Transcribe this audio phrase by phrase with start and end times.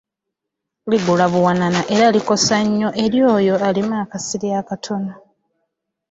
[0.89, 5.13] Ligula buwanana era kikosa nnyo eri oyo alima akasiri akatono.